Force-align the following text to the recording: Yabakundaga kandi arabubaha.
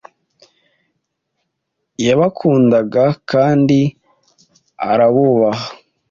Yabakundaga 2.05 3.03
kandi 3.31 3.79
arabubaha. 4.91 5.65